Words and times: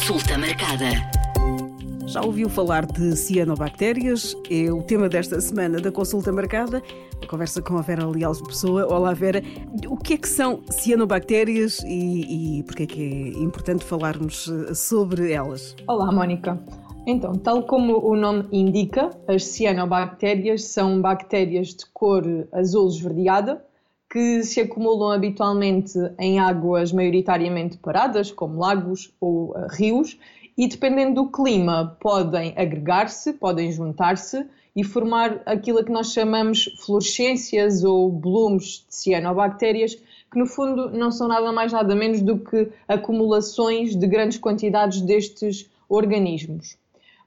Consulta 0.00 0.38
marcada. 0.38 0.86
Já 2.06 2.22
ouviu 2.22 2.48
falar 2.48 2.86
de 2.86 3.14
cianobactérias? 3.14 4.34
É 4.50 4.72
o 4.72 4.82
tema 4.82 5.10
desta 5.10 5.38
semana 5.42 5.78
da 5.78 5.92
consulta 5.92 6.32
marcada. 6.32 6.82
A 7.22 7.26
conversa 7.26 7.60
com 7.60 7.76
a 7.76 7.82
Vera 7.82 8.06
Leal 8.06 8.32
Pessoa. 8.46 8.86
Olá, 8.86 9.12
Vera. 9.12 9.42
O 9.86 9.98
que 9.98 10.14
é 10.14 10.16
que 10.16 10.26
são 10.26 10.62
cianobactérias 10.70 11.80
e, 11.84 12.60
e 12.60 12.62
porquê 12.62 12.84
é 12.84 12.86
que 12.86 13.02
é 13.02 13.42
importante 13.42 13.84
falarmos 13.84 14.48
eh, 14.48 14.72
sobre 14.72 15.32
elas? 15.32 15.76
Olá, 15.86 16.10
Mónica. 16.10 16.58
Então, 17.06 17.34
tal 17.34 17.64
como 17.64 17.98
o 17.98 18.16
nome 18.16 18.48
indica, 18.50 19.10
as 19.28 19.44
cianobactérias 19.44 20.64
são 20.64 21.02
bactérias 21.02 21.74
de 21.74 21.84
cor 21.92 22.24
azul 22.54 22.88
esverdeada 22.88 23.62
que 24.10 24.42
se 24.42 24.60
acumulam 24.60 25.12
habitualmente 25.12 25.96
em 26.18 26.40
águas 26.40 26.92
maioritariamente 26.92 27.78
paradas, 27.78 28.32
como 28.32 28.58
lagos 28.58 29.12
ou 29.20 29.50
uh, 29.50 29.68
rios, 29.70 30.18
e 30.58 30.66
dependendo 30.66 31.22
do 31.22 31.30
clima 31.30 31.96
podem 32.00 32.52
agregar-se, 32.56 33.32
podem 33.32 33.70
juntar-se 33.70 34.44
e 34.74 34.82
formar 34.82 35.40
aquilo 35.46 35.84
que 35.84 35.92
nós 35.92 36.12
chamamos 36.12 36.64
fluorescências 36.84 37.84
ou 37.84 38.10
blooms 38.10 38.84
de 38.88 38.94
cianobactérias, 38.94 39.94
que 39.94 40.38
no 40.38 40.46
fundo 40.46 40.90
não 40.90 41.12
são 41.12 41.28
nada 41.28 41.52
mais 41.52 41.72
nada 41.72 41.94
menos 41.94 42.20
do 42.20 42.38
que 42.38 42.68
acumulações 42.88 43.94
de 43.96 44.06
grandes 44.06 44.38
quantidades 44.38 45.00
destes 45.00 45.70
organismos. 45.88 46.76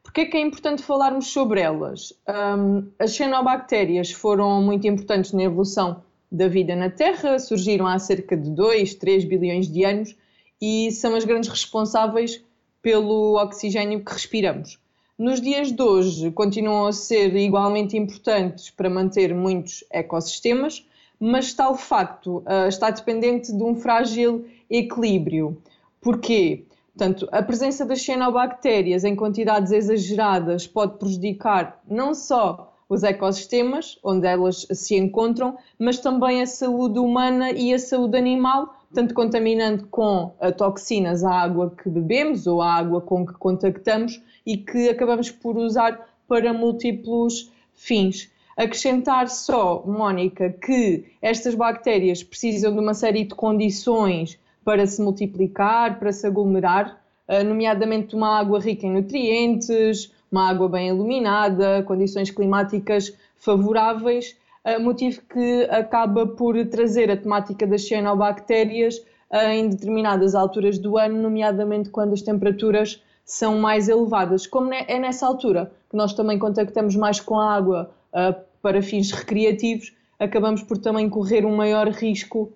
Porquê 0.03 0.21
é 0.21 0.25
que 0.25 0.37
é 0.37 0.41
importante 0.41 0.83
falarmos 0.83 1.27
sobre 1.27 1.61
elas? 1.61 2.13
Um, 2.27 2.89
as 2.99 3.11
cianobactérias 3.11 4.11
foram 4.11 4.61
muito 4.61 4.85
importantes 4.85 5.31
na 5.31 5.43
evolução 5.43 6.01
da 6.33 6.47
vida 6.47 6.75
na 6.75 6.89
Terra, 6.89 7.37
surgiram 7.37 7.85
há 7.85 7.99
cerca 7.99 8.35
de 8.35 8.49
2, 8.49 8.95
3 8.95 9.23
bilhões 9.25 9.71
de 9.71 9.85
anos 9.85 10.15
e 10.59 10.91
são 10.91 11.13
as 11.13 11.23
grandes 11.23 11.47
responsáveis 11.47 12.43
pelo 12.81 13.35
oxigênio 13.35 14.03
que 14.03 14.11
respiramos. 14.11 14.79
Nos 15.15 15.39
dias 15.39 15.71
de 15.71 15.81
hoje 15.81 16.31
continuam 16.31 16.87
a 16.87 16.91
ser 16.91 17.35
igualmente 17.35 17.95
importantes 17.95 18.71
para 18.71 18.89
manter 18.89 19.33
muitos 19.35 19.83
ecossistemas, 19.91 20.83
mas 21.19 21.53
tal 21.53 21.77
facto 21.77 22.39
uh, 22.39 22.67
está 22.67 22.89
dependente 22.89 23.55
de 23.55 23.63
um 23.63 23.75
frágil 23.75 24.45
equilíbrio. 24.67 25.61
Porquê? 26.01 26.65
Portanto, 26.97 27.29
a 27.31 27.43
presença 27.43 27.85
das 27.85 28.01
cianobactérias 28.01 29.03
em 29.03 29.15
quantidades 29.15 29.71
exageradas 29.71 30.65
pode 30.65 30.97
prejudicar 30.97 31.79
não 31.87 32.15
só 32.15 32.72
os 32.93 33.03
ecossistemas 33.03 33.97
onde 34.03 34.27
elas 34.27 34.67
se 34.71 34.95
encontram, 34.95 35.57
mas 35.77 35.99
também 35.99 36.41
a 36.41 36.45
saúde 36.45 36.99
humana 36.99 37.51
e 37.51 37.73
a 37.73 37.79
saúde 37.79 38.17
animal, 38.17 38.75
tanto 38.93 39.13
contaminando 39.13 39.87
com 39.87 40.33
toxinas 40.57 41.23
a 41.23 41.31
água 41.31 41.71
que 41.71 41.89
bebemos 41.89 42.45
ou 42.45 42.61
a 42.61 42.73
água 42.73 43.01
com 43.01 43.25
que 43.25 43.33
contactamos 43.33 44.21
e 44.45 44.57
que 44.57 44.89
acabamos 44.89 45.31
por 45.31 45.57
usar 45.57 46.07
para 46.27 46.53
múltiplos 46.53 47.51
fins. 47.73 48.31
Acrescentar 48.55 49.29
só, 49.29 49.83
Mónica, 49.85 50.51
que 50.51 51.05
estas 51.21 51.55
bactérias 51.55 52.21
precisam 52.21 52.71
de 52.71 52.79
uma 52.79 52.93
série 52.93 53.23
de 53.23 53.33
condições 53.33 54.37
para 54.63 54.85
se 54.85 55.01
multiplicar, 55.01 55.97
para 55.97 56.11
se 56.11 56.27
aglomerar, 56.27 57.01
eh, 57.27 57.43
nomeadamente 57.43 58.15
uma 58.15 58.37
água 58.37 58.59
rica 58.59 58.85
em 58.85 58.91
nutrientes, 58.91 60.11
uma 60.33 60.49
água 60.49 60.67
bem 60.67 60.87
iluminada, 60.87 61.83
condições 61.83 62.31
climáticas 62.31 63.15
favoráveis, 63.37 64.35
eh, 64.63 64.79
motivo 64.79 65.21
que 65.31 65.63
acaba 65.69 66.25
por 66.25 66.55
trazer 66.65 67.11
a 67.11 67.15
temática 67.15 67.67
das 67.67 67.85
cianobactérias 67.87 68.99
eh, 69.29 69.55
em 69.55 69.69
determinadas 69.69 70.33
alturas 70.33 70.79
do 70.79 70.97
ano, 70.97 71.21
nomeadamente 71.21 71.91
quando 71.91 72.13
as 72.13 72.23
temperaturas 72.23 72.99
são 73.23 73.59
mais 73.59 73.87
elevadas. 73.87 74.47
Como 74.47 74.73
é 74.73 74.99
nessa 74.99 75.27
altura 75.27 75.71
que 75.87 75.95
nós 75.95 76.13
também 76.13 76.39
contactamos 76.39 76.95
mais 76.95 77.19
com 77.19 77.39
a 77.39 77.53
água 77.53 77.91
eh, 78.11 78.35
para 78.59 78.81
fins 78.81 79.11
recreativos, 79.11 79.93
acabamos 80.17 80.63
por 80.63 80.79
também 80.79 81.07
correr 81.09 81.45
um 81.45 81.55
maior 81.55 81.89
risco 81.89 82.51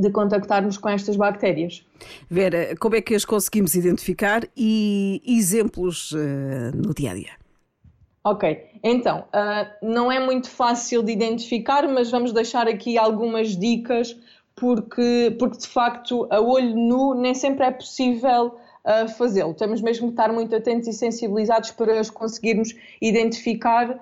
de 0.00 0.10
contactarmos 0.10 0.78
com 0.78 0.88
estas 0.88 1.16
bactérias. 1.16 1.84
Vera, 2.30 2.74
como 2.78 2.96
é 2.96 3.00
que 3.00 3.14
as 3.14 3.24
conseguimos 3.24 3.74
identificar 3.74 4.42
e 4.56 5.22
exemplos 5.26 6.12
uh, 6.12 6.74
no 6.74 6.94
dia 6.94 7.10
a 7.10 7.14
dia? 7.14 7.32
Ok, 8.24 8.58
então, 8.82 9.24
uh, 9.28 9.86
não 9.86 10.12
é 10.12 10.20
muito 10.20 10.50
fácil 10.50 11.02
de 11.02 11.12
identificar, 11.12 11.88
mas 11.88 12.10
vamos 12.10 12.32
deixar 12.32 12.68
aqui 12.68 12.98
algumas 12.98 13.56
dicas, 13.56 14.16
porque, 14.54 15.34
porque 15.38 15.58
de 15.58 15.68
facto, 15.68 16.26
a 16.30 16.40
olho 16.40 16.76
nu 16.76 17.14
nem 17.14 17.34
sempre 17.34 17.64
é 17.64 17.70
possível 17.70 18.56
uh, 18.84 19.08
fazê-lo. 19.16 19.54
Temos 19.54 19.80
mesmo 19.80 20.08
que 20.08 20.12
estar 20.12 20.32
muito 20.32 20.54
atentos 20.54 20.88
e 20.88 20.92
sensibilizados 20.92 21.70
para 21.70 21.98
as 21.98 22.10
conseguirmos 22.10 22.74
identificar 23.00 23.98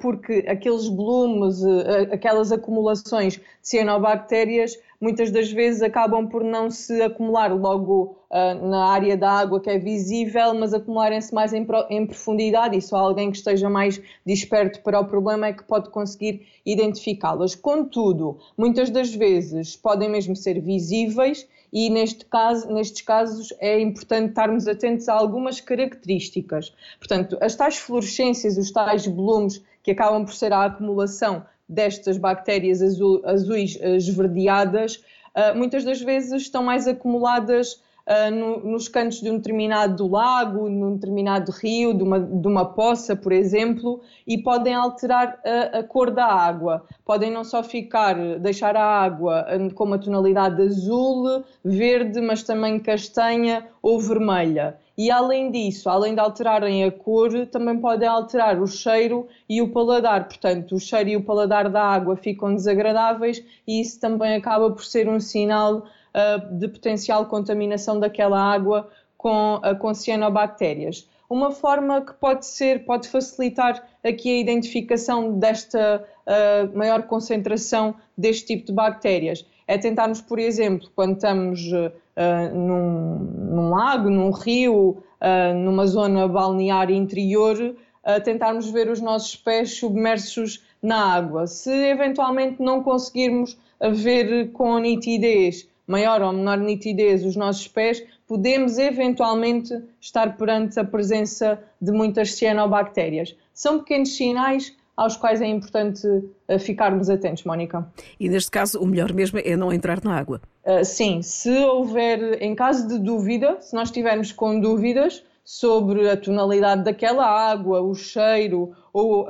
porque 0.00 0.44
aqueles 0.46 0.88
ah, 0.88 2.14
aquelas 2.14 2.52
acumulações 2.52 3.34
de 3.34 3.42
cianobactérias, 3.62 4.78
muitas 5.00 5.30
das 5.30 5.50
vezes 5.50 5.82
acabam 5.82 6.26
por 6.26 6.42
não 6.42 6.70
se 6.70 7.02
acumular 7.02 7.52
logo 7.54 8.16
uh, 8.30 8.68
na 8.68 8.86
área 8.86 9.16
da 9.16 9.30
água 9.30 9.60
que 9.60 9.70
é 9.70 9.78
visível, 9.78 10.54
mas 10.54 10.72
acumularem-se 10.72 11.34
mais 11.34 11.52
em, 11.52 11.66
em, 11.90 12.06
profundidade 12.06 12.76
e 12.76 12.82
só 12.82 12.96
alguém 12.96 13.30
que 13.30 13.36
esteja 13.36 13.68
mais 13.68 14.00
desperto 14.24 14.80
para 14.82 15.00
o 15.00 15.04
problema 15.04 15.48
é 15.48 15.52
que 15.52 15.64
pode 15.64 15.90
conseguir 15.90 16.46
identificá-las. 16.64 17.54
Contudo, 17.54 18.38
muitas 18.56 18.90
das 18.90 19.14
vezes 19.14 19.76
podem 19.76 20.08
mesmo 20.08 20.34
ser 20.34 20.60
visíveis 20.60 21.46
e 21.72 21.90
neste 21.90 22.24
caso, 22.24 22.72
nestes 22.72 23.02
casos 23.02 23.52
é 23.58 23.80
importante 23.80 24.28
estarmos 24.28 24.68
atentos 24.68 25.08
a 25.08 25.14
algumas 25.14 25.60
características. 25.60 26.72
Portanto, 26.98 27.36
as 27.40 27.56
tais 27.56 27.76
fluorescências, 27.76 28.56
os 28.56 28.70
tais 28.70 29.08
blooms 29.08 29.60
que 29.82 29.90
acabam 29.90 30.24
por 30.24 30.32
ser 30.32 30.52
a 30.52 30.64
acumulação 30.64 31.44
destas 31.68 32.16
bactérias 32.16 32.82
azul, 32.82 33.22
azuis 33.24 33.78
eh, 33.80 33.96
esverdeadas, 33.96 34.96
uh, 35.34 35.56
muitas 35.56 35.84
das 35.84 36.00
vezes 36.00 36.42
estão 36.42 36.62
mais 36.62 36.86
acumuladas 36.86 37.82
uh, 38.06 38.30
no, 38.30 38.60
nos 38.60 38.88
cantos 38.88 39.20
de 39.20 39.30
um 39.30 39.36
determinado 39.36 40.06
lago, 40.06 40.68
num 40.68 40.94
determinado 40.94 41.50
rio, 41.52 41.94
de 41.94 42.02
uma, 42.02 42.20
de 42.20 42.46
uma 42.46 42.64
poça, 42.66 43.16
por 43.16 43.32
exemplo, 43.32 44.00
e 44.26 44.36
podem 44.38 44.74
alterar 44.74 45.40
a, 45.72 45.82
cor 45.82 46.10
da 46.10 46.26
água. 46.26 46.84
Podem 47.04 47.30
não 47.30 47.44
só 47.44 47.62
ficar, 47.62 48.14
deixar 48.38 48.76
a 48.76 48.84
água 48.84 49.46
com 49.74 49.84
uma 49.84 49.98
tonalidade 49.98 50.60
azul, 50.60 51.44
verde, 51.64 52.20
mas 52.20 52.42
também 52.42 52.78
castanha 52.78 53.66
ou 53.82 53.98
vermelha. 53.98 54.78
E 54.96 55.10
além 55.10 55.50
disso, 55.50 55.88
além 55.88 56.14
de 56.14 56.20
alterarem 56.20 56.84
a 56.84 56.90
cor, 56.90 57.46
também 57.46 57.78
podem 57.80 58.08
alterar 58.08 58.60
o 58.60 58.66
cheiro 58.66 59.26
e 59.48 59.60
o 59.60 59.72
paladar. 59.72 60.28
Portanto, 60.28 60.76
o 60.76 60.80
cheiro 60.80 61.08
e 61.10 61.16
o 61.16 61.24
paladar 61.24 61.68
da 61.68 61.82
água 61.82 62.16
ficam 62.16 62.54
desagradáveis 62.54 63.44
e 63.66 63.80
isso 63.80 64.00
também 64.00 64.36
acaba 64.36 64.70
por 64.70 64.84
ser 64.84 65.08
um 65.08 65.18
sinal 65.18 65.78
uh, 65.78 66.54
de 66.58 66.68
potencial 66.68 67.26
contaminação 67.26 67.98
daquela 67.98 68.40
água 68.40 68.88
com, 69.18 69.56
uh, 69.56 69.76
com 69.78 69.92
cianobactérias. 69.92 71.08
Uma 71.28 71.50
forma 71.50 72.00
que 72.02 72.14
pode 72.14 72.46
ser, 72.46 72.84
pode 72.84 73.08
facilitar 73.08 73.82
aqui 74.04 74.30
a 74.30 74.40
identificação 74.40 75.36
desta 75.38 76.06
uh, 76.24 76.78
maior 76.78 77.02
concentração 77.02 77.96
deste 78.16 78.46
tipo 78.46 78.66
de 78.66 78.72
bactérias 78.72 79.44
é 79.66 79.78
tentarmos, 79.78 80.20
por 80.20 80.38
exemplo, 80.38 80.88
quando 80.94 81.14
estamos 81.14 81.60
uh, 81.72 82.54
num, 82.54 83.18
num, 83.18 83.70
lago, 83.70 84.10
num 84.10 84.30
rio, 84.30 85.02
uh, 85.20 85.54
numa 85.54 85.86
zona 85.86 86.28
balnear 86.28 86.90
interior, 86.90 87.56
uh, 87.58 88.22
tentarmos 88.22 88.70
ver 88.70 88.90
os 88.90 89.00
nossos 89.00 89.36
pés 89.36 89.78
submersos 89.78 90.62
na 90.82 91.14
água. 91.14 91.46
Se 91.46 91.70
eventualmente 91.70 92.62
não 92.62 92.82
conseguirmos 92.82 93.58
ver 93.92 94.50
com 94.52 94.78
nitidez 94.78 95.68
maior 95.86 96.22
ou 96.22 96.32
menor 96.32 96.58
nitidez 96.58 97.24
os 97.24 97.36
nossos 97.36 97.68
pés, 97.68 98.02
podemos 98.26 98.78
eventualmente 98.78 99.82
estar 100.00 100.36
perante 100.36 100.80
a 100.80 100.84
presença 100.84 101.62
de 101.80 101.92
muitas 101.92 102.34
cianobactérias. 102.34 103.36
São 103.52 103.78
pequenos 103.80 104.16
sinais 104.16 104.74
aos 104.96 105.16
quais 105.16 105.40
é 105.40 105.46
importante 105.46 106.06
uh, 106.06 106.58
ficarmos 106.58 107.10
atentos, 107.10 107.44
Mónica. 107.44 107.86
E 108.18 108.28
neste 108.28 108.50
caso, 108.50 108.80
o 108.80 108.86
melhor 108.86 109.12
mesmo 109.12 109.38
é 109.42 109.56
não 109.56 109.72
entrar 109.72 110.02
na 110.02 110.16
água. 110.16 110.40
Uh, 110.64 110.84
sim, 110.84 111.22
se 111.22 111.50
houver, 111.64 112.42
em 112.42 112.54
caso 112.54 112.86
de 112.88 112.98
dúvida, 112.98 113.58
se 113.60 113.74
nós 113.74 113.88
estivermos 113.88 114.32
com 114.32 114.60
dúvidas 114.60 115.22
sobre 115.44 116.08
a 116.08 116.16
tonalidade 116.16 116.84
daquela 116.84 117.26
água, 117.26 117.82
o 117.82 117.94
cheiro 117.94 118.72
ou 118.92 119.24
uh, 119.24 119.28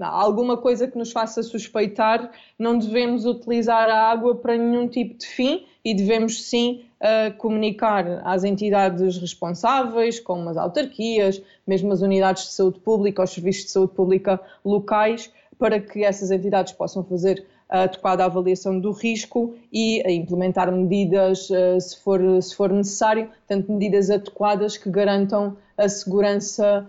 alguma 0.00 0.56
coisa 0.56 0.86
que 0.86 0.98
nos 0.98 1.12
faça 1.12 1.42
suspeitar, 1.42 2.30
não 2.58 2.76
devemos 2.76 3.24
utilizar 3.24 3.88
a 3.88 4.10
água 4.10 4.34
para 4.34 4.56
nenhum 4.56 4.86
tipo 4.86 5.16
de 5.16 5.26
fim 5.26 5.64
e 5.86 5.94
devemos 5.94 6.42
sim 6.42 6.84
uh, 7.00 7.32
comunicar 7.38 8.20
às 8.24 8.42
entidades 8.42 9.18
responsáveis, 9.18 10.18
como 10.18 10.48
as 10.48 10.56
autarquias, 10.56 11.40
mesmo 11.64 11.92
as 11.92 12.02
unidades 12.02 12.46
de 12.46 12.54
saúde 12.54 12.80
pública, 12.80 13.22
os 13.22 13.30
serviços 13.30 13.66
de 13.66 13.70
saúde 13.70 13.92
pública 13.92 14.40
locais, 14.64 15.30
para 15.56 15.78
que 15.78 16.02
essas 16.02 16.32
entidades 16.32 16.72
possam 16.72 17.04
fazer 17.04 17.46
a 17.68 17.82
adequada 17.82 18.24
avaliação 18.24 18.80
do 18.80 18.90
risco 18.90 19.54
e 19.72 20.02
a 20.04 20.10
implementar 20.10 20.72
medidas, 20.72 21.48
uh, 21.50 21.80
se, 21.80 22.02
for, 22.02 22.20
se 22.42 22.56
for 22.56 22.72
necessário, 22.72 23.30
tanto 23.46 23.70
medidas 23.70 24.10
adequadas 24.10 24.76
que 24.76 24.90
garantam 24.90 25.56
a 25.78 25.88
segurança 25.88 26.84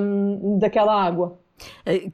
um, 0.00 0.58
daquela 0.58 0.94
água. 0.94 1.38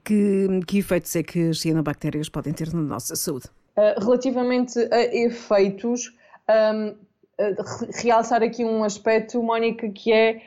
Que, 0.02 0.48
que 0.66 0.78
efeitos 0.78 1.14
é 1.14 1.22
que 1.22 1.50
as 1.50 1.60
cianobactérias 1.60 2.28
podem 2.28 2.52
ter 2.52 2.74
na 2.74 2.82
nossa 2.82 3.14
saúde? 3.14 3.46
Uh, 3.76 4.00
relativamente 4.02 4.78
a 4.90 5.02
efeitos, 5.14 6.16
um, 6.48 6.94
realçar 8.02 8.42
aqui 8.42 8.64
um 8.64 8.82
aspecto, 8.82 9.42
Mónica, 9.42 9.88
que 9.90 10.12
é 10.12 10.40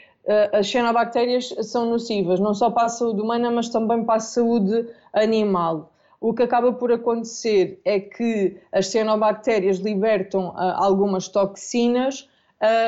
as 0.54 0.70
cianobactérias 0.70 1.56
são 1.64 1.90
nocivas, 1.90 2.40
não 2.40 2.54
só 2.54 2.70
para 2.70 2.86
a 2.86 2.90
saúde 2.90 3.22
humana, 3.22 3.50
mas 3.50 3.70
também 3.70 4.04
para 4.04 4.16
a 4.16 4.20
saúde 4.20 4.88
animal. 5.12 5.92
O 6.22 6.34
que 6.34 6.44
acaba 6.44 6.74
por 6.74 6.92
acontecer 6.92 7.80
é 7.86 8.00
que 8.00 8.58
as 8.72 8.88
cianobactérias 8.88 9.78
libertam 9.78 10.50
uh, 10.50 10.54
algumas 10.76 11.30
toxinas 11.30 12.28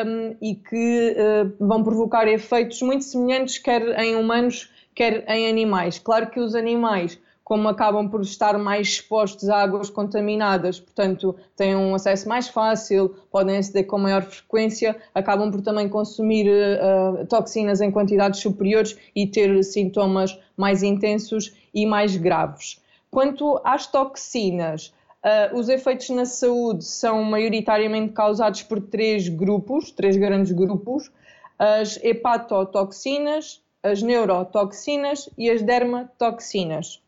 um, 0.06 0.36
e 0.42 0.54
que 0.54 1.16
uh, 1.16 1.66
vão 1.66 1.82
provocar 1.82 2.28
efeitos 2.28 2.82
muito 2.82 3.06
semelhantes, 3.06 3.58
quer 3.58 3.82
em 4.02 4.16
humanos, 4.16 4.70
quer 4.94 5.24
em 5.30 5.50
animais. 5.50 5.98
Claro 5.98 6.30
que 6.30 6.42
os 6.42 6.56
animais 6.56 7.18
como 7.52 7.68
acabam 7.68 8.08
por 8.08 8.22
estar 8.22 8.58
mais 8.58 8.88
expostos 8.88 9.50
a 9.50 9.62
águas 9.62 9.90
contaminadas, 9.90 10.80
portanto 10.80 11.36
têm 11.54 11.76
um 11.76 11.94
acesso 11.94 12.30
mais 12.30 12.48
fácil, 12.48 13.14
podem 13.30 13.58
aceder 13.58 13.86
com 13.88 13.98
maior 13.98 14.22
frequência, 14.22 14.96
acabam 15.14 15.52
por 15.52 15.60
também 15.60 15.90
consumir 15.90 16.48
uh, 16.48 17.28
toxinas 17.28 17.82
em 17.82 17.92
quantidades 17.92 18.40
superiores 18.40 18.98
e 19.14 19.28
ter 19.28 19.62
sintomas 19.66 20.40
mais 20.56 20.82
intensos 20.82 21.54
e 21.74 21.86
mais 21.86 22.16
graves. 22.16 22.82
Quanto 23.10 23.60
às 23.66 23.86
toxinas, 23.86 24.94
uh, 25.22 25.54
os 25.60 25.68
efeitos 25.68 26.10
na 26.12 26.24
saúde 26.24 26.86
são 26.86 27.22
maioritariamente 27.22 28.14
causados 28.14 28.64
por 28.64 28.80
três 28.80 29.28
grupos, 29.28 29.92
três 29.92 30.16
grandes 30.16 30.54
grupos: 30.54 31.12
as 31.60 32.02
hepatotoxinas, 32.02 33.62
as 33.84 34.02
neurotoxinas 34.02 35.30
e 35.38 35.50
as 35.50 35.62
dermatoxinas 35.62 37.02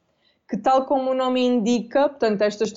que, 0.54 0.58
tal 0.58 0.86
como 0.86 1.10
o 1.10 1.14
nome 1.16 1.42
indica, 1.42 2.08
portanto, 2.08 2.44
estas, 2.44 2.72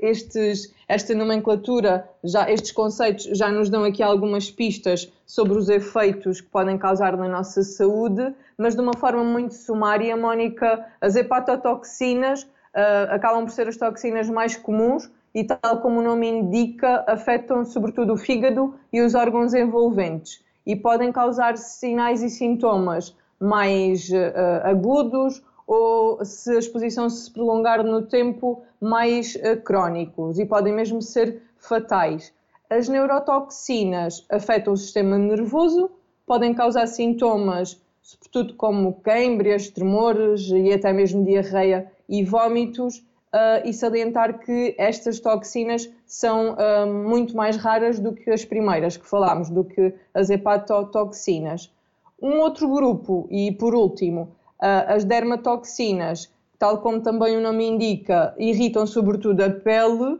estes, 0.00 0.72
esta 0.86 1.12
nomenclatura, 1.12 2.08
já, 2.22 2.48
estes 2.48 2.70
conceitos 2.70 3.24
já 3.36 3.50
nos 3.50 3.68
dão 3.68 3.82
aqui 3.82 4.00
algumas 4.00 4.48
pistas 4.48 5.12
sobre 5.26 5.58
os 5.58 5.68
efeitos 5.68 6.40
que 6.40 6.46
podem 6.46 6.78
causar 6.78 7.16
na 7.16 7.26
nossa 7.26 7.64
saúde, 7.64 8.32
mas 8.56 8.76
de 8.76 8.80
uma 8.80 8.96
forma 8.96 9.24
muito 9.24 9.54
sumária, 9.54 10.16
Mónica, 10.16 10.86
as 11.00 11.16
hepatotoxinas 11.16 12.44
uh, 12.44 13.10
acabam 13.10 13.44
por 13.44 13.50
ser 13.50 13.66
as 13.66 13.76
toxinas 13.76 14.30
mais 14.30 14.54
comuns 14.54 15.10
e, 15.34 15.42
tal 15.42 15.80
como 15.80 15.98
o 15.98 16.04
nome 16.04 16.28
indica, 16.28 17.04
afetam 17.08 17.64
sobretudo 17.64 18.12
o 18.12 18.16
fígado 18.16 18.72
e 18.92 19.00
os 19.00 19.16
órgãos 19.16 19.52
envolventes 19.52 20.44
e 20.64 20.76
podem 20.76 21.10
causar 21.10 21.58
sinais 21.58 22.22
e 22.22 22.30
sintomas 22.30 23.16
mais 23.40 24.08
uh, 24.10 24.62
agudos 24.62 25.42
ou 25.66 26.24
se 26.24 26.50
a 26.52 26.58
exposição 26.58 27.10
se 27.10 27.30
prolongar 27.30 27.82
no 27.82 28.02
tempo 28.02 28.62
mais 28.80 29.34
uh, 29.36 29.60
crónicos 29.62 30.38
e 30.38 30.46
podem 30.46 30.72
mesmo 30.72 31.02
ser 31.02 31.42
fatais. 31.58 32.32
As 32.70 32.88
neurotoxinas 32.88 34.24
afetam 34.30 34.72
o 34.72 34.76
sistema 34.76 35.18
nervoso, 35.18 35.90
podem 36.26 36.54
causar 36.54 36.86
sintomas, 36.86 37.80
sobretudo 38.02 38.54
como 38.54 39.00
queimbras, 39.02 39.68
tremores 39.68 40.48
e 40.50 40.72
até 40.72 40.92
mesmo 40.92 41.24
diarreia 41.24 41.90
e 42.08 42.24
vômitos, 42.24 43.04
uh, 43.36 43.62
e 43.64 43.72
salientar 43.72 44.38
que 44.38 44.74
estas 44.78 45.20
toxinas 45.20 45.90
são 46.06 46.54
uh, 46.54 46.86
muito 46.86 47.36
mais 47.36 47.56
raras 47.56 47.98
do 47.98 48.12
que 48.12 48.30
as 48.30 48.44
primeiras 48.44 48.96
que 48.96 49.06
falámos, 49.06 49.50
do 49.50 49.64
que 49.64 49.94
as 50.14 50.30
hepatotoxinas. 50.30 51.72
Um 52.20 52.40
outro 52.40 52.68
grupo, 52.68 53.26
e 53.30 53.52
por 53.52 53.74
último, 53.74 54.34
as 54.58 55.04
dermatoxinas, 55.04 56.32
tal 56.58 56.80
como 56.80 57.02
também 57.02 57.36
o 57.36 57.40
nome 57.40 57.66
indica, 57.66 58.34
irritam 58.38 58.86
sobretudo 58.86 59.42
a 59.42 59.50
pele, 59.50 60.18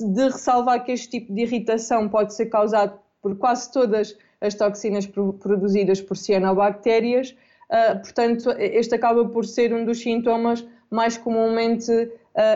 de 0.00 0.22
ressalvar 0.24 0.84
que 0.84 0.92
este 0.92 1.08
tipo 1.20 1.32
de 1.32 1.42
irritação 1.42 2.08
pode 2.08 2.34
ser 2.34 2.46
causado 2.46 2.98
por 3.22 3.36
quase 3.36 3.70
todas 3.72 4.16
as 4.40 4.54
toxinas 4.54 5.06
produzidas 5.06 6.00
por 6.00 6.16
cianobactérias, 6.16 7.36
uh, 7.70 7.98
portanto, 8.00 8.50
este 8.58 8.94
acaba 8.94 9.28
por 9.28 9.44
ser 9.44 9.72
um 9.74 9.84
dos 9.84 10.00
sintomas 10.00 10.66
mais 10.90 11.16
comumente 11.16 11.92
uh, 11.92 12.10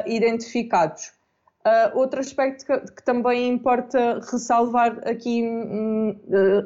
identificados. 0.07 1.13
Outro 1.95 2.21
aspecto 2.21 2.67
que, 2.67 3.03
também 3.03 3.49
importa 3.49 4.21
ressalvar 4.31 5.01
aqui 5.09 5.43
um, 5.43 6.15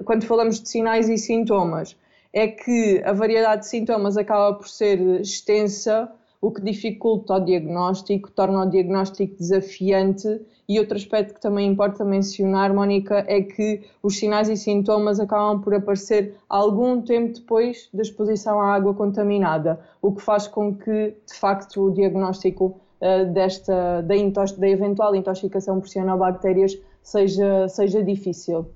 quando 0.04 0.26
falamos 0.26 0.60
de 0.60 0.68
sinais 0.68 1.08
e 1.08 1.16
sintomas 1.16 1.96
é 2.32 2.46
que 2.46 3.02
a 3.04 3.12
variedade 3.12 3.62
de 3.62 3.68
sintomas 3.68 4.16
acaba 4.16 4.54
por 4.54 4.68
ser 4.68 5.00
extensa, 5.20 6.10
o 6.40 6.52
que 6.52 6.60
dificulta 6.62 7.34
o 7.34 7.40
diagnóstico, 7.40 8.30
torna 8.30 8.62
o 8.62 8.66
diagnóstico 8.66 9.36
desafiante. 9.36 10.40
E 10.68 10.78
outro 10.78 10.96
aspecto 10.96 11.34
que 11.34 11.40
também 11.40 11.66
importa 11.66 12.04
mencionar, 12.04 12.72
Mónica, 12.72 13.24
é 13.26 13.40
que 13.40 13.82
os 14.02 14.18
sinais 14.18 14.48
e 14.48 14.56
sintomas 14.56 15.18
acabam 15.18 15.60
por 15.60 15.74
aparecer 15.74 16.36
algum 16.48 17.00
tempo 17.00 17.32
depois 17.32 17.88
da 17.92 18.02
exposição 18.02 18.60
à 18.60 18.74
água 18.74 18.92
contaminada, 18.94 19.80
o 20.02 20.12
que 20.12 20.22
faz 20.22 20.46
com 20.46 20.74
que, 20.74 21.16
de 21.26 21.34
facto, 21.34 21.86
o 21.86 21.90
diagnóstico 21.90 22.78
uh, 23.00 23.32
desta, 23.32 24.02
da, 24.02 24.14
da 24.58 24.68
eventual 24.68 25.16
intoxicação 25.16 25.80
por 25.80 25.88
cianobactérias 25.88 26.78
seja, 27.02 27.66
seja 27.68 28.02
difícil. 28.02 28.66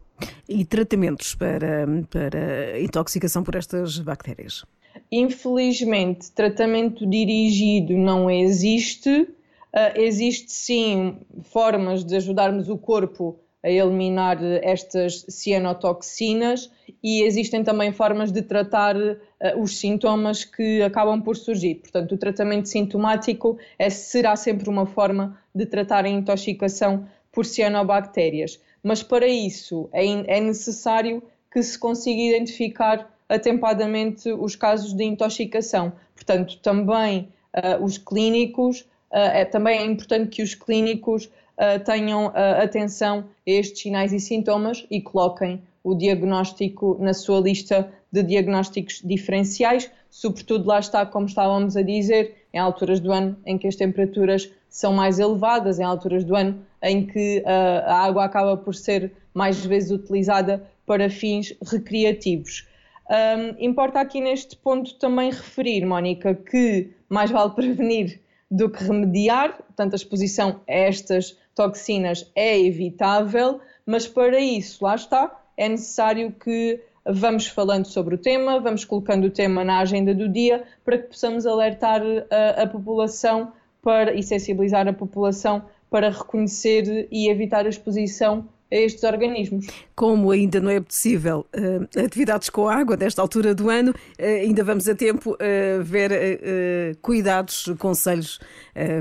E 0.49 0.65
tratamentos 0.65 1.35
para, 1.35 1.87
para 2.11 2.81
intoxicação 2.81 3.43
por 3.43 3.55
estas 3.55 3.99
bactérias? 3.99 4.65
Infelizmente, 5.11 6.31
tratamento 6.33 7.07
dirigido 7.07 7.97
não 7.97 8.31
existe. 8.31 9.29
Uh, 9.75 9.99
existe 9.99 10.53
sim 10.53 11.17
formas 11.45 12.05
de 12.05 12.17
ajudarmos 12.17 12.69
o 12.69 12.77
corpo 12.77 13.39
a 13.63 13.71
eliminar 13.71 14.39
estas 14.63 15.25
cianotoxinas 15.29 16.71
e 17.03 17.23
existem 17.23 17.63
também 17.63 17.93
formas 17.93 18.31
de 18.33 18.43
tratar 18.43 18.97
uh, 18.97 19.19
os 19.59 19.79
sintomas 19.79 20.45
que 20.45 20.83
acabam 20.83 21.23
por 21.23 21.37
surgir. 21.37 21.77
Portanto, 21.77 22.13
o 22.13 22.19
tratamento 22.19 22.69
sintomático 22.69 23.57
é, 23.79 23.89
será 23.89 24.37
sempre 24.37 24.69
uma 24.69 24.85
forma 24.85 25.39
de 25.55 25.65
tratar 25.65 26.05
a 26.05 26.09
intoxicação 26.09 27.07
por 27.31 27.47
cianobactérias 27.47 28.61
mas 28.83 29.03
para 29.03 29.27
isso 29.27 29.89
é, 29.93 30.37
é 30.37 30.41
necessário 30.41 31.23
que 31.51 31.63
se 31.63 31.79
consiga 31.79 32.21
identificar 32.21 33.11
atempadamente 33.29 34.31
os 34.31 34.57
casos 34.57 34.93
de 34.93 35.05
intoxicação. 35.05 35.93
Portanto, 36.15 36.59
também 36.59 37.29
uh, 37.57 37.83
os 37.83 37.99
clínicos, 37.99 38.81
uh, 38.81 38.87
é, 39.33 39.45
também 39.45 39.79
é 39.79 39.85
importante 39.85 40.29
que 40.29 40.43
os 40.43 40.55
clínicos 40.55 41.27
uh, 41.27 41.83
tenham 41.85 42.27
atenção 42.63 43.25
a 43.47 43.51
estes 43.51 43.83
sinais 43.83 44.13
e 44.13 44.21
sintomas 44.21 44.87
e 44.91 45.01
coloquem 45.01 45.63
o 45.85 45.95
diagnóstico 45.95 46.97
na 47.01 47.13
sua 47.13 47.41
lista 47.41 47.91
de 48.11 48.23
diagnósticos 48.23 49.01
diferenciais, 49.03 49.91
sobretudo 50.11 50.67
lá 50.67 50.79
está, 50.79 51.05
como 51.05 51.27
estávamos 51.27 51.77
a 51.77 51.83
dizer, 51.83 52.47
em 52.53 52.59
alturas 52.59 53.01
do 53.01 53.11
ano 53.11 53.37
em 53.45 53.57
que 53.57 53.67
as 53.67 53.75
temperaturas 53.75 54.51
são 54.69 54.93
mais 54.93 55.19
elevadas, 55.19 55.81
em 55.81 55.85
alturas 55.85 56.23
do 56.23 56.37
ano 56.37 56.65
em 56.83 57.07
que 57.07 57.41
uh, 57.41 57.87
a 57.87 58.05
água 58.05 58.25
acaba 58.25 58.57
por 58.57 58.75
ser 58.75 59.13
mais 59.33 59.65
vezes 59.65 59.91
utilizada 59.91 60.67
para 60.85 61.09
fins 61.09 61.55
recreativos. 61.65 62.67
Um, 63.09 63.65
importa 63.65 64.01
aqui 64.01 64.21
neste 64.21 64.57
ponto 64.57 64.95
também 64.95 65.31
referir, 65.31 65.85
Mónica, 65.85 66.35
que 66.35 66.91
mais 67.09 67.31
vale 67.31 67.51
prevenir 67.57 68.21
do 68.51 68.69
que 68.69 68.85
remediar, 68.85 69.57
portanto, 69.57 69.95
a 69.95 69.97
exposição 69.97 70.61
a 70.69 70.73
estas 70.73 71.39
toxinas 71.55 72.31
é 72.35 72.59
evitável, 72.59 73.61
mas 73.87 74.07
para 74.07 74.39
isso, 74.39 74.85
lá 74.85 74.95
está, 74.95 75.41
é 75.57 75.69
necessário 75.69 76.33
que 76.33 76.81
vamos 77.05 77.47
falando 77.47 77.87
sobre 77.87 78.15
o 78.15 78.19
tema, 78.19 78.61
vamos 78.61 78.85
colocando 78.85 79.25
o 79.25 79.31
tema 79.31 79.65
na 79.65 79.79
agenda 79.79 80.15
do 80.15 80.29
dia 80.29 80.63
para 80.85 80.99
que 80.99 81.09
possamos 81.09 81.47
alertar 81.47 82.01
a, 82.31 82.63
a 82.63 82.67
população 82.67 83.53
para, 83.83 84.15
e 84.15 84.23
sensibilizar 84.23 84.87
a 84.87 84.93
população 84.93 85.65
para 85.93 86.09
reconhecer 86.09 87.07
e 87.13 87.29
evitar 87.29 87.67
a 87.67 87.69
exposição 87.69 88.49
a 88.73 88.77
estes 88.77 89.05
organismos. 89.05 89.67
Como 89.95 90.31
ainda 90.31 90.59
não 90.59 90.71
é 90.71 90.81
possível 90.81 91.47
uh, 91.55 92.01
atividades 92.03 92.49
com 92.49 92.67
água 92.67 92.97
nesta 92.97 93.21
altura 93.21 93.55
do 93.55 93.69
ano, 93.69 93.91
uh, 93.91 94.25
ainda 94.25 94.65
vamos 94.65 94.89
a 94.89 94.95
tempo 94.95 95.33
uh, 95.33 95.83
ver 95.83 96.11
cuidados, 97.03 97.71
conselhos 97.79 98.41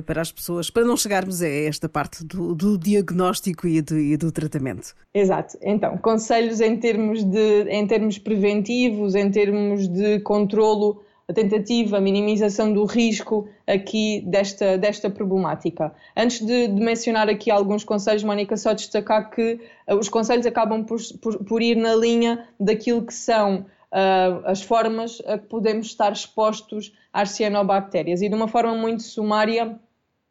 para 0.06 0.22
as 0.22 0.32
pessoas, 0.32 0.70
para 0.70 0.84
não 0.84 0.98
chegarmos 0.98 1.42
a 1.42 1.48
esta 1.48 1.88
parte 1.88 2.26
do, 2.26 2.54
do 2.54 2.78
diagnóstico 2.78 3.66
e 3.68 3.82
do, 3.82 3.98
e 3.98 4.18
do, 4.18 4.32
tratamento. 4.32 4.94
Exato. 5.14 5.58
Então, 5.62 5.98
conselhos 5.98 6.60
em 6.60 6.76
termos, 6.76 7.24
de, 7.24 7.64
em 7.70 7.88
termos 7.88 8.18
preventivos, 8.18 9.16
em 9.16 9.32
termos 9.32 9.88
de 9.88 10.20
controlo 10.20 11.02
a 11.32 11.34
tentativa, 11.34 11.98
a 11.98 12.02
minimização 12.02 12.72
do 12.72 12.86
risco 12.86 13.48
aqui 13.66 14.22
desta, 14.28 14.78
desta 14.78 15.10
problemática. 15.10 15.94
Antes 16.16 16.46
de, 16.46 16.68
de 16.68 16.82
mencionar 16.82 17.30
aqui 17.30 17.50
alguns 17.50 17.84
conselhos, 17.84 18.24
Mónica, 18.24 18.58
só 18.58 18.74
destacar 18.74 19.30
que 19.30 19.60
uh, 19.88 19.96
os 19.96 20.10
conselhos 20.10 20.46
acabam 20.46 20.84
por, 20.84 21.00
por, 21.22 21.44
por, 21.44 21.62
ir 21.62 21.76
na 21.76 21.96
linha 21.96 22.48
daquilo 22.60 23.02
que 23.06 23.14
são 23.14 23.66
uh, 23.92 24.46
as 24.46 24.62
formas 24.62 25.22
a 25.26 25.38
que 25.38 25.48
podemos 25.48 25.88
estar 25.88 26.12
expostos 26.12 26.94
às 27.14 27.32
cianobactérias 27.32 28.22
e 28.22 28.28
de 28.28 28.36
uma 28.36 28.48
forma 28.48 28.76
muito 28.76 29.04
sumária. 29.04 29.80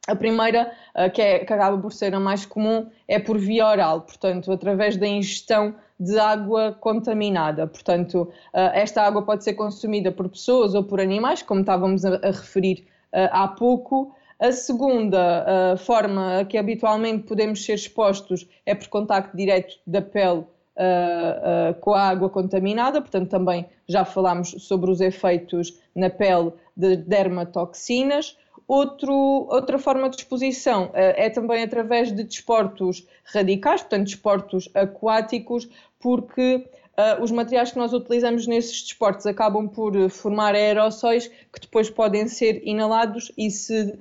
A 0.09 0.17
primeira, 0.17 0.73
uh, 0.97 1.11
que, 1.11 1.21
é, 1.21 1.39
que 1.41 1.53
acaba 1.53 1.77
por 1.79 1.93
ser 1.93 2.15
a 2.15 2.21
mais 2.21 2.47
comum, 2.47 2.89
é 3.07 3.19
por 3.19 3.39
via 3.39 3.67
oral, 3.67 4.01
portanto, 4.01 4.51
através 4.51 4.97
da 4.97 5.07
ingestão 5.07 5.75
de 6.01 6.19
água 6.19 6.73
contaminada. 6.81 7.67
Portanto, 7.67 8.33
eh, 8.55 8.71
esta 8.81 9.03
água 9.03 9.21
pode 9.21 9.45
ser 9.45 9.53
consumida 9.53 10.11
por 10.11 10.31
pessoas 10.31 10.75
ou 10.75 10.83
por 10.83 10.99
animais, 10.99 11.43
como 11.43 11.61
estávamos 11.61 12.07
a, 12.07 12.17
referir 12.23 12.87
eh, 13.13 13.29
há 13.31 13.47
pouco. 13.47 14.15
A 14.39 14.51
segunda 14.51 15.77
forma 15.77 16.41
a 16.41 16.45
que 16.47 16.57
habitualmente 16.57 17.25
podemos 17.25 17.63
ser 17.63 17.75
expostos 17.75 18.49
é 18.65 18.75
por 18.75 18.89
contacto 18.89 19.37
direto 19.37 19.75
da 19.87 20.01
pele 20.01 20.47
com 21.83 21.93
a 21.93 22.09
água 22.09 22.31
contaminada, 22.31 23.03
portanto, 23.03 23.29
também 23.29 23.67
já 23.87 24.03
falámos 24.03 24.53
sobre 24.61 24.91
os 24.91 25.03
efeitos 25.03 25.79
na 25.95 26.09
pele 26.09 26.55
de 26.75 26.97
dermatoxinas. 26.97 28.35
Outro, 28.67 29.13
outra 29.51 29.79
forma 29.79 30.09
de 30.09 30.17
exposição 30.17 30.91
é 30.95 31.29
também 31.29 31.63
através 31.63 32.13
de 32.13 32.23
desportos 32.23 33.07
radicais, 33.25 33.81
portanto, 33.81 34.05
desportos 34.05 34.69
aquáticos, 34.75 35.69
porque 35.99 36.57
uh, 36.57 37.23
os 37.23 37.31
materiais 37.31 37.73
que 37.73 37.79
nós 37.79 37.93
utilizamos 37.93 38.47
nesses 38.47 38.83
desportos 38.83 39.27
acabam 39.27 39.69
por 39.69 39.97
eh, 39.97 40.09
formar 40.09 40.55
aerossóis 40.55 41.29
que 41.29 41.61
depois 41.61 41.91
podem 41.91 42.29
ser 42.29 42.63
inalados 42.65 43.33
e 43.37 43.51
se 43.51 43.99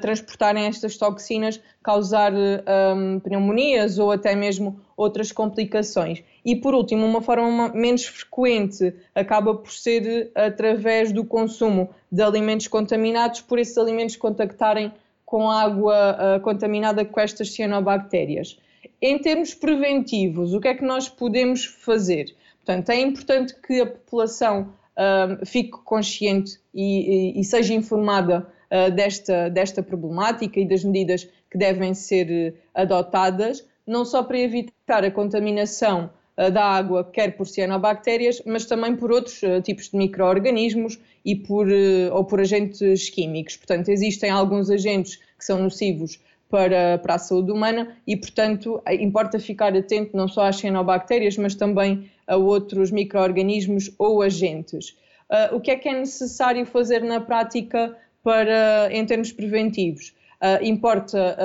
transportarem 0.00 0.66
estas 0.66 0.96
toxinas 0.96 1.60
causar 1.82 2.32
um, 2.32 3.20
pneumonias 3.20 3.98
ou 3.98 4.10
até 4.10 4.34
mesmo 4.34 4.80
outras 4.96 5.32
complicações. 5.32 6.22
E 6.44 6.56
por 6.56 6.74
último, 6.74 7.06
uma 7.06 7.22
forma 7.22 7.68
menos 7.68 8.04
frequente 8.04 8.94
acaba 9.14 9.54
por 9.54 9.72
ser 9.72 10.30
através 10.34 11.12
do 11.12 11.24
consumo 11.24 11.90
de 12.10 12.22
alimentos 12.22 12.68
contaminados, 12.68 13.40
por 13.40 13.58
esses 13.58 13.78
alimentos 13.78 14.16
contactarem 14.16 14.92
com 15.24 15.48
água 15.48 16.16
uh, 16.16 16.40
contaminada 16.40 17.04
com 17.04 17.20
estas 17.20 17.52
cianobactérias. 17.52 18.58
Em 19.00 19.18
termos 19.18 19.54
preventivos, 19.54 20.52
o 20.52 20.60
que 20.60 20.68
é 20.68 20.74
que 20.74 20.84
nós 20.84 21.08
podemos 21.08 21.64
fazer? 21.64 22.34
Portanto, 22.56 22.90
é 22.90 23.00
importante 23.00 23.54
que 23.54 23.80
a 23.80 23.86
população 23.86 24.74
uh, 24.96 25.46
fique 25.46 25.78
consciente 25.84 26.58
e, 26.74 27.36
e, 27.36 27.40
e 27.40 27.44
seja 27.44 27.72
informada 27.72 28.46
uh, 28.70 28.90
desta, 28.90 29.48
desta 29.48 29.82
problemática 29.82 30.60
e 30.60 30.66
das 30.66 30.84
medidas 30.84 31.28
que 31.50 31.58
devem 31.58 31.94
ser 31.94 32.54
uh, 32.54 32.56
adotadas, 32.74 33.66
não 33.86 34.04
só 34.04 34.22
para 34.22 34.38
evitar 34.38 35.04
a 35.04 35.10
contaminação 35.10 36.10
da 36.54 36.64
água, 36.64 37.04
quer 37.04 37.36
por 37.36 37.46
cianobactérias, 37.46 38.40
mas 38.46 38.64
também 38.64 38.96
por 38.96 39.12
outros 39.12 39.42
tipos 39.62 39.90
de 39.90 39.96
micro-organismos 39.98 40.98
e 41.22 41.36
por, 41.36 41.66
ou 42.12 42.24
por 42.24 42.40
agentes 42.40 43.10
químicos. 43.10 43.58
Portanto, 43.58 43.90
existem 43.90 44.30
alguns 44.30 44.70
agentes 44.70 45.16
que 45.16 45.44
são 45.44 45.62
nocivos 45.62 46.18
para, 46.50 46.98
para 46.98 47.14
a 47.14 47.18
saúde 47.18 47.52
humana 47.52 47.96
e, 48.06 48.16
portanto, 48.16 48.82
importa 48.90 49.38
ficar 49.38 49.74
atento 49.74 50.16
não 50.16 50.26
só 50.26 50.46
às 50.46 50.56
cianobactérias, 50.56 51.36
mas 51.38 51.54
também 51.54 52.10
a 52.26 52.36
outros 52.36 52.90
micro-organismos 52.90 53.94
ou 53.96 54.20
agentes. 54.20 54.90
Uh, 55.30 55.56
o 55.56 55.60
que 55.60 55.70
é 55.70 55.76
que 55.76 55.88
é 55.88 55.92
necessário 55.92 56.66
fazer 56.66 57.04
na 57.04 57.20
prática 57.20 57.96
para, 58.22 58.88
em 58.90 59.04
termos 59.04 59.32
preventivos? 59.32 60.14
Uh, 60.42 60.64
importa 60.64 61.36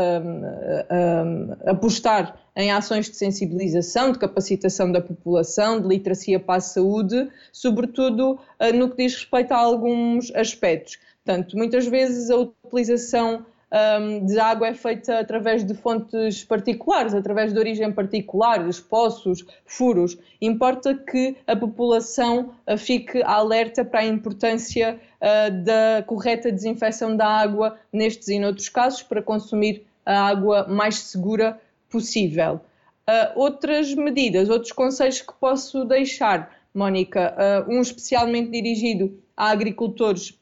apostar 1.66 2.40
em 2.56 2.72
ações 2.72 3.10
de 3.10 3.18
sensibilização, 3.18 4.14
de 4.14 4.20
capacitação 4.20 4.90
da 4.90 5.02
população, 5.02 5.82
de 5.82 5.88
literacia 5.88 6.40
para 6.40 6.56
a 6.56 6.62
saúde, 6.62 7.30
sobretudo 7.52 8.34
uh, 8.34 8.74
no 8.74 8.90
que 8.90 9.04
diz 9.04 9.16
respeito 9.16 9.52
a 9.52 9.58
alguns 9.58 10.34
aspectos. 10.34 10.98
Portanto, 11.26 11.58
muitas 11.58 11.86
vezes 11.88 12.30
a 12.30 12.38
utilização 12.38 13.46
um, 13.76 14.26
de 14.26 14.40
água 14.40 14.70
é 14.70 14.74
feita 14.74 15.20
através 15.20 15.66
de 15.66 15.74
fontes 15.74 16.46
particulares, 16.46 17.14
através 17.14 17.52
de 17.52 17.60
origem 17.60 17.92
particular, 17.92 18.66
poços, 18.90 19.46
furos. 19.66 20.18
Importa 20.42 20.96
que 20.96 21.36
a 21.46 21.56
população 21.58 22.54
uh, 22.66 22.78
fique 22.78 23.22
alerta 23.24 23.84
para 23.84 24.00
a 24.00 24.06
importância 24.06 24.98
uh, 25.20 25.64
da 25.64 26.04
correta 26.06 26.52
desinfecção 26.52 27.18
da 27.18 27.28
água 27.28 27.78
nestes 27.92 28.30
e 28.30 28.40
noutros 28.40 28.70
casos 28.70 29.04
para 29.04 29.22
consumir 29.22 29.86
a 30.06 30.26
água 30.26 30.66
mais 30.70 30.96
segura 31.00 31.60
possível. 31.90 32.62
Uh, 33.08 33.40
outras 33.40 33.94
medidas, 33.94 34.48
outros 34.50 34.72
conselhos 34.72 35.20
que 35.20 35.34
posso 35.34 35.84
deixar, 35.84 36.50
Mónica, 36.74 37.34
um 37.70 37.80
especialmente 37.80 38.52
dirigido 38.52 39.18
a 39.38 39.50
agricultores 39.50 40.38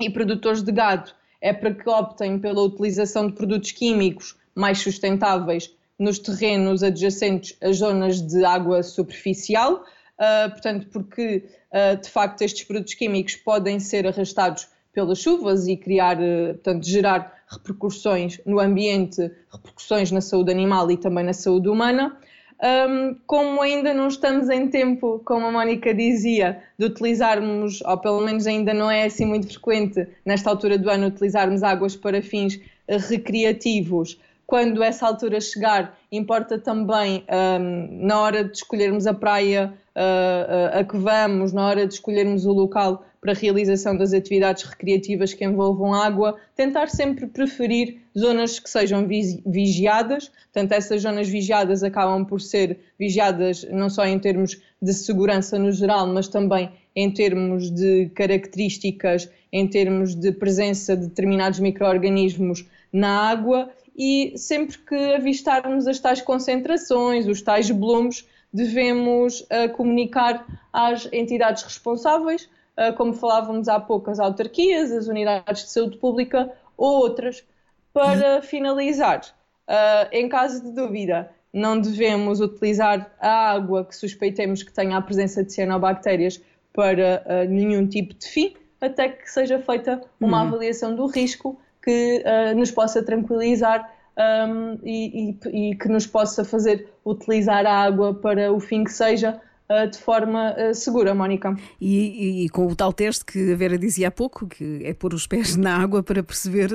e 0.00 0.08
produtores 0.08 0.62
de 0.62 0.72
gado, 0.72 1.12
é 1.40 1.52
para 1.52 1.74
que 1.74 1.88
optem 1.88 2.38
pela 2.38 2.62
utilização 2.62 3.26
de 3.26 3.34
produtos 3.34 3.72
químicos 3.72 4.36
mais 4.54 4.78
sustentáveis 4.78 5.70
nos 5.98 6.18
terrenos 6.18 6.82
adjacentes 6.82 7.56
às 7.62 7.78
zonas 7.78 8.20
de 8.20 8.44
água 8.44 8.82
superficial, 8.82 9.74
uh, 9.74 10.50
portanto, 10.50 10.86
porque 10.92 11.44
uh, 11.72 12.00
de 12.00 12.08
facto 12.08 12.42
estes 12.42 12.64
produtos 12.64 12.94
químicos 12.94 13.36
podem 13.36 13.80
ser 13.80 14.06
arrastados 14.06 14.68
pelas 14.92 15.18
chuvas 15.18 15.66
e 15.66 15.76
criar, 15.76 16.18
uh, 16.18 16.54
portanto, 16.54 16.86
gerar 16.86 17.34
repercussões 17.48 18.40
no 18.44 18.58
ambiente, 18.60 19.30
repercussões 19.50 20.10
na 20.10 20.20
saúde 20.20 20.50
animal 20.50 20.90
e 20.90 20.96
também 20.96 21.24
na 21.24 21.32
saúde 21.32 21.68
humana. 21.68 22.16
Um, 22.62 23.14
como 23.26 23.60
ainda 23.60 23.92
não 23.92 24.08
estamos 24.08 24.48
em 24.48 24.68
tempo, 24.68 25.20
como 25.24 25.46
a 25.46 25.52
Mónica 25.52 25.92
dizia, 25.92 26.62
de 26.78 26.86
utilizarmos, 26.86 27.82
ou 27.82 27.98
pelo 27.98 28.22
menos 28.22 28.46
ainda 28.46 28.72
não 28.72 28.90
é 28.90 29.04
assim 29.04 29.26
muito 29.26 29.46
frequente 29.48 30.08
nesta 30.24 30.48
altura 30.48 30.78
do 30.78 30.88
ano, 30.88 31.08
utilizarmos 31.08 31.62
águas 31.62 31.94
para 31.94 32.22
fins 32.22 32.58
eh, 32.88 32.96
recreativos, 32.96 34.18
quando 34.46 34.82
essa 34.82 35.06
altura 35.06 35.40
chegar, 35.40 35.98
importa 36.10 36.58
também, 36.58 37.24
um, 37.60 38.06
na 38.06 38.20
hora 38.20 38.44
de 38.44 38.56
escolhermos 38.56 39.06
a 39.06 39.12
praia 39.12 39.74
uh, 39.96 40.78
a 40.78 40.84
que 40.84 40.96
vamos, 40.96 41.52
na 41.52 41.66
hora 41.66 41.86
de 41.86 41.94
escolhermos 41.94 42.46
o 42.46 42.52
local 42.52 43.04
para 43.26 43.32
a 43.32 43.36
realização 43.36 43.96
das 43.96 44.12
atividades 44.12 44.62
recreativas 44.62 45.34
que 45.34 45.44
envolvam 45.44 45.92
água, 45.92 46.36
tentar 46.54 46.88
sempre 46.88 47.26
preferir 47.26 47.96
zonas 48.16 48.60
que 48.60 48.70
sejam 48.70 49.04
vigiadas. 49.44 50.28
Portanto, 50.28 50.70
essas 50.70 51.02
zonas 51.02 51.28
vigiadas 51.28 51.82
acabam 51.82 52.24
por 52.24 52.40
ser 52.40 52.78
vigiadas 52.96 53.66
não 53.68 53.90
só 53.90 54.06
em 54.06 54.16
termos 54.20 54.62
de 54.80 54.92
segurança 54.92 55.58
no 55.58 55.72
geral, 55.72 56.06
mas 56.06 56.28
também 56.28 56.70
em 56.94 57.10
termos 57.10 57.68
de 57.68 58.08
características, 58.14 59.28
em 59.52 59.66
termos 59.66 60.14
de 60.14 60.30
presença 60.30 60.96
de 60.96 61.08
determinados 61.08 61.58
micro-organismos 61.58 62.64
na 62.92 63.28
água 63.28 63.70
e 63.98 64.34
sempre 64.36 64.78
que 64.78 65.14
avistarmos 65.16 65.88
as 65.88 65.98
tais 65.98 66.20
concentrações, 66.20 67.26
os 67.26 67.42
tais 67.42 67.72
blooms, 67.72 68.24
devemos 68.52 69.40
uh, 69.40 69.68
comunicar 69.74 70.46
às 70.72 71.08
entidades 71.12 71.64
responsáveis, 71.64 72.48
como 72.96 73.14
falávamos 73.14 73.68
há 73.68 73.80
pouco, 73.80 74.10
as 74.10 74.18
autarquias, 74.18 74.92
as 74.92 75.06
unidades 75.06 75.64
de 75.64 75.70
saúde 75.70 75.96
pública 75.96 76.52
ou 76.76 77.00
outras. 77.00 77.44
Para 77.92 78.42
finalizar, 78.42 79.22
uh, 79.68 80.08
em 80.12 80.28
caso 80.28 80.62
de 80.62 80.70
dúvida, 80.72 81.30
não 81.52 81.80
devemos 81.80 82.40
utilizar 82.40 83.10
a 83.18 83.52
água 83.52 83.84
que 83.86 83.96
suspeitemos 83.96 84.62
que 84.62 84.72
tenha 84.72 84.98
a 84.98 85.00
presença 85.00 85.42
de 85.42 85.52
cianobactérias 85.52 86.38
para 86.74 87.46
nenhum 87.48 87.86
tipo 87.88 88.12
de 88.12 88.26
fim, 88.28 88.54
até 88.78 89.08
que 89.08 89.30
seja 89.30 89.58
feita 89.58 90.02
uma 90.20 90.42
uhum. 90.42 90.48
avaliação 90.48 90.94
do 90.94 91.06
risco 91.06 91.58
que 91.82 92.22
uh, 92.26 92.58
nos 92.58 92.70
possa 92.70 93.02
tranquilizar 93.02 93.90
um, 94.16 94.78
e, 94.82 95.30
e, 95.44 95.70
e, 95.70 95.76
que 95.76 95.88
nos 95.88 96.06
possa 96.06 96.44
fazer 96.44 96.88
utilizar 97.04 97.64
a 97.66 97.72
água 97.72 98.14
para 98.14 98.52
o 98.52 98.58
fim 98.58 98.82
que 98.82 98.92
seja. 98.92 99.40
Uh, 99.68 99.90
de 99.90 99.98
forma 99.98 100.54
uh, 100.54 100.74
segura, 100.74 101.14
Mónica. 101.14 101.56
E, 101.80 102.44
e, 102.44 102.48
com 102.50 102.66
o 102.66 102.76
tal 102.76 102.92
teste 102.92 103.24
que 103.24 103.52
a 103.52 103.56
Vera 103.56 103.76
dizia 103.76 104.08
há 104.08 104.10
pouco, 104.10 104.46
que 104.46 104.80
é 104.84 104.94
pôr 104.94 105.12
os 105.12 105.26
pés 105.26 105.56
na 105.56 105.76
água 105.76 106.02
para 106.02 106.22
perceber 106.22 106.70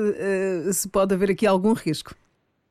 se 0.73 0.89
pode 0.89 1.13
haver 1.13 1.31
aqui 1.31 1.47
algum 1.47 1.73
risco. 1.73 2.13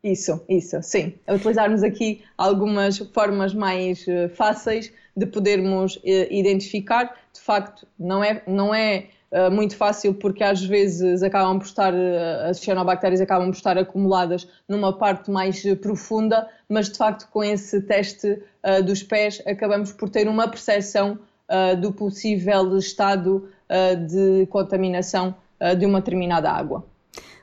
Isso, 0.05 0.43
isso, 0.49 0.83
sim. 0.83 1.15
Utilizarmos 1.29 1.83
aqui 1.83 2.23
algumas 2.37 2.99
formas 2.99 3.55
mais 3.55 4.05
fáceis 4.35 4.93
de 5.17 5.27
podermos 5.27 5.99
identificar. 6.05 7.15
De 7.33 7.41
facto, 7.41 7.87
não 7.99 8.25
é, 8.25 8.43
não 8.47 8.75
é 8.75 9.09
eh, 9.33 9.49
muito 9.49 9.77
fácil 9.77 10.13
porque 10.15 10.43
às 10.43 10.63
vezes 10.65 11.23
acabam 11.23 11.59
por 11.59 11.67
estar, 11.67 11.95
uh, 11.95 12.51
as 12.51 12.59
cianobactérias 12.59 13.21
acabam 13.21 13.51
por 13.51 13.57
estar 13.57 13.79
acumuladas 13.79 14.49
numa 14.69 14.93
parte 14.93 15.31
mais 15.31 15.63
profunda, 15.77 16.49
mas 16.69 16.91
de 16.91 16.99
facto 16.99 17.29
com 17.31 17.45
esse 17.45 17.81
teste 17.83 18.43
uh, 18.65 18.83
dos 18.83 19.05
pés 19.05 19.41
acabamos 19.47 19.93
por 19.93 20.09
ter 20.09 20.29
uma 20.29 20.49
percepção 20.49 21.19
do 21.81 21.93
possível 21.93 22.79
estado 22.79 23.49
de 24.09 24.47
contaminação 24.47 25.35
de 25.77 25.85
uma 25.85 25.99
determinada 25.99 26.49
água. 26.49 26.87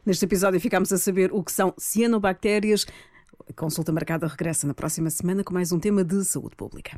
Neste 0.05 0.23
episódio 0.23 0.61
ficamos 0.61 0.93
a 0.93 0.97
saber 0.97 1.29
o 1.33 1.43
que 1.43 1.51
são 1.51 1.73
cianobactérias. 1.77 2.85
A 3.49 3.51
consulta 3.51 3.91
marcada 3.91 4.25
regressa 4.25 4.65
na 4.65 4.73
próxima 4.73 5.09
semana 5.09 5.43
com 5.43 5.53
mais 5.53 5.73
um 5.73 5.79
tema 5.79 6.05
de 6.05 6.23
saúde 6.23 6.55
pública. 6.55 6.97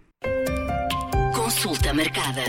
Consulta 1.36 1.91
marcada. 1.96 2.43